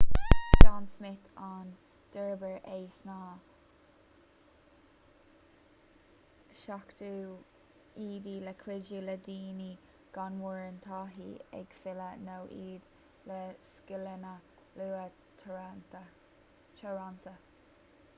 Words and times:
is 0.01 0.65
john 0.65 0.85
smith 0.99 1.25
a 1.47 1.49
d'fhorbair 2.13 2.55
é 2.75 2.79
sna 2.93 3.17
70idí 6.63 8.33
le 8.47 8.53
cuidiú 8.65 9.03
le 9.13 9.19
daoine 9.29 9.67
gan 10.19 10.39
mórán 10.41 10.81
taithí 10.89 11.29
ag 11.61 11.77
filleadh 11.85 12.25
nó 12.29 12.39
iad 12.63 12.89
le 13.33 13.39
scileanna 13.75 14.33
luaile 14.75 15.09
teoranta 16.75 17.37